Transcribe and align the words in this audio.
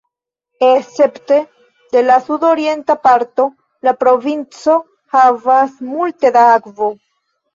Escepte 0.77 1.35
de 1.91 2.01
la 2.01 2.21
sudorienta 2.29 2.95
parto, 3.03 3.45
la 3.89 3.93
provinco 4.03 4.77
havas 5.19 5.77
multe 5.91 6.33
da 6.39 6.47
akvo. 6.57 6.89